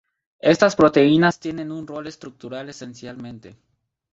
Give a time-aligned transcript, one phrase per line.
[0.39, 3.55] Estas proteínas tienen un rol estructural esencialmente.